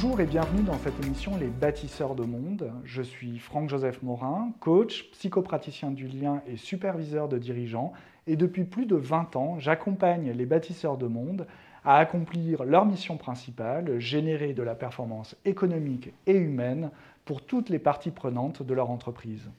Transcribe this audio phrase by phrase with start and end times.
[0.00, 2.70] Bonjour et bienvenue dans cette émission Les bâtisseurs de monde.
[2.84, 7.92] Je suis Franck-Joseph Morin, coach, psychopraticien du lien et superviseur de dirigeants.
[8.28, 11.48] Et depuis plus de 20 ans, j'accompagne les bâtisseurs de monde
[11.84, 16.92] à accomplir leur mission principale, générer de la performance économique et humaine
[17.24, 19.50] pour toutes les parties prenantes de leur entreprise.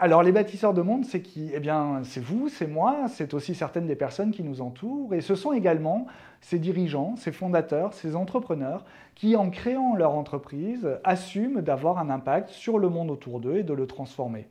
[0.00, 1.50] Alors les bâtisseurs de monde, c'est qui?
[1.52, 5.20] Eh bien, c'est vous, c'est moi, c'est aussi certaines des personnes qui nous entourent, et
[5.20, 6.06] ce sont également
[6.40, 8.84] ces dirigeants, ces fondateurs, ces entrepreneurs
[9.16, 13.64] qui, en créant leur entreprise, assument d'avoir un impact sur le monde autour d'eux et
[13.64, 14.46] de le transformer.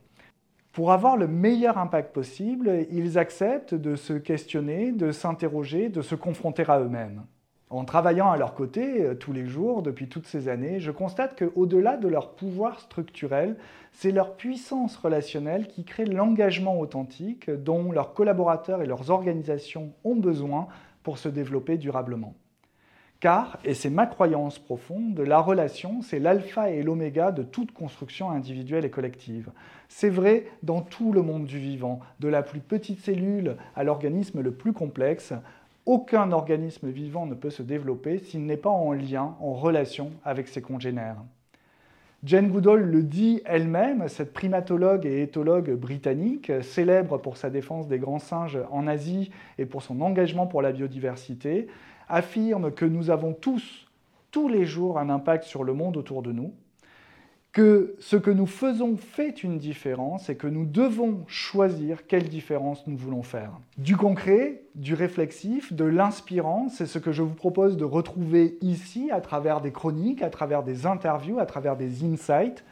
[0.72, 6.14] Pour avoir le meilleur impact possible, ils acceptent de se questionner, de s'interroger, de se
[6.14, 7.22] confronter à eux-mêmes.
[7.70, 11.38] En travaillant à leur côté euh, tous les jours depuis toutes ces années, je constate
[11.38, 13.56] qu'au-delà de leur pouvoir structurel,
[13.92, 20.16] c'est leur puissance relationnelle qui crée l'engagement authentique dont leurs collaborateurs et leurs organisations ont
[20.16, 20.68] besoin
[21.02, 22.34] pour se développer durablement.
[23.20, 28.30] Car, et c'est ma croyance profonde, la relation, c'est l'alpha et l'oméga de toute construction
[28.30, 29.50] individuelle et collective.
[29.88, 34.40] C'est vrai dans tout le monde du vivant, de la plus petite cellule à l'organisme
[34.40, 35.32] le plus complexe,
[35.88, 40.46] aucun organisme vivant ne peut se développer s'il n'est pas en lien, en relation avec
[40.46, 41.16] ses congénères.
[42.24, 47.98] Jane Goodall le dit elle-même, cette primatologue et éthologue britannique, célèbre pour sa défense des
[47.98, 51.68] grands singes en Asie et pour son engagement pour la biodiversité,
[52.06, 53.88] affirme que nous avons tous,
[54.30, 56.52] tous les jours, un impact sur le monde autour de nous,
[57.58, 62.86] que ce que nous faisons fait une différence et que nous devons choisir quelle différence
[62.86, 63.50] nous voulons faire.
[63.78, 69.10] Du concret, du réflexif, de l'inspirant, c'est ce que je vous propose de retrouver ici
[69.10, 72.62] à travers des chroniques, à travers des interviews, à travers des insights.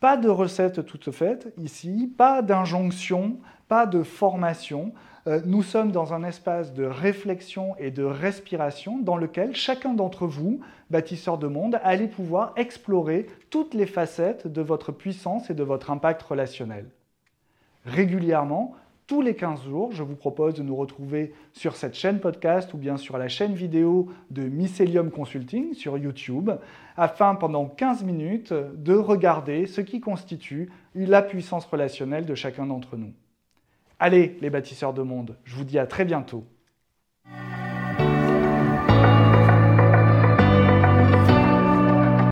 [0.00, 4.92] Pas de recettes toutes faites ici, pas d'injonction, pas de formation.
[5.26, 10.26] Euh, nous sommes dans un espace de réflexion et de respiration dans lequel chacun d'entre
[10.26, 15.64] vous, bâtisseurs de monde, allez pouvoir explorer toutes les facettes de votre puissance et de
[15.64, 16.90] votre impact relationnel.
[17.86, 18.74] Régulièrement,
[19.06, 22.78] tous les 15 jours, je vous propose de nous retrouver sur cette chaîne podcast ou
[22.78, 26.50] bien sur la chaîne vidéo de Mycelium Consulting sur YouTube,
[26.96, 32.96] afin pendant 15 minutes de regarder ce qui constitue la puissance relationnelle de chacun d'entre
[32.96, 33.12] nous.
[34.00, 36.44] Allez, les bâtisseurs de monde, je vous dis à très bientôt.